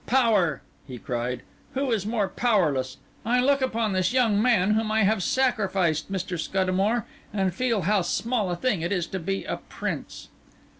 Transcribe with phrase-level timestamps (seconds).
[0.07, 1.43] Power!" he cried;
[1.75, 2.97] "who is more powerless?
[3.23, 6.39] I look upon this young man whom I have sacrificed, Mr.
[6.39, 10.29] Scuddamore, and feel how small a thing it is to be a Prince."